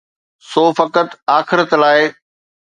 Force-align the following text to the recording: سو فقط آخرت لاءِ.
سو 0.49 0.63
فقط 0.79 1.09
آخرت 1.39 1.71
لاءِ. 1.81 2.01